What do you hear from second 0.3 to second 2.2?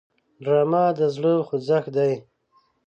ډرامه د زړه خوځښت دی